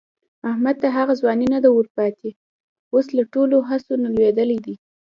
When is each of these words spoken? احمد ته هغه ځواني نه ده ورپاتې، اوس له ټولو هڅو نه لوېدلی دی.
احمد 0.49 0.75
ته 0.81 0.87
هغه 0.97 1.13
ځواني 1.19 1.47
نه 1.53 1.59
ده 1.63 1.69
ورپاتې، 1.73 2.29
اوس 2.93 3.07
له 3.17 3.23
ټولو 3.33 3.57
هڅو 3.69 3.93
نه 4.03 4.09
لوېدلی 4.15 4.59
دی. 4.65 4.75